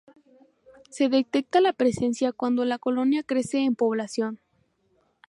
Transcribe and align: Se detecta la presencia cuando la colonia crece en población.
Se 0.89 1.09
detecta 1.09 1.61
la 1.61 1.73
presencia 1.73 2.31
cuando 2.31 2.65
la 2.65 2.79
colonia 2.79 3.21
crece 3.21 3.59
en 3.59 3.75
población. 3.75 4.39